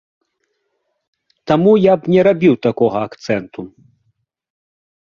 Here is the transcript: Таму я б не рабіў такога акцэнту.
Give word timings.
Таму 1.51 1.71
я 1.81 1.93
б 1.99 2.17
не 2.17 2.21
рабіў 2.29 2.53
такога 2.69 2.97
акцэнту. 3.11 3.61